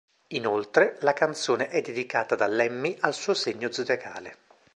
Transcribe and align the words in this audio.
Inoltre, 0.29 0.97
la 1.01 1.13
canzone 1.13 1.69
è 1.69 1.79
dedicata 1.79 2.33
da 2.33 2.47
Lemmy 2.47 2.97
al 3.01 3.13
suo 3.13 3.35
segno 3.35 3.71
zodiacale. 3.71 4.35